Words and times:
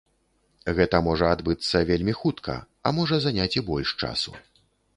Гэта 0.79 1.01
можа 1.07 1.27
адбыцца 1.37 1.83
вельмі 1.91 2.13
хутка, 2.21 2.57
а 2.89 2.95
можа 3.01 3.15
заняць 3.29 3.51
і 3.59 3.65
больш 3.71 3.89
часу. 4.05 4.31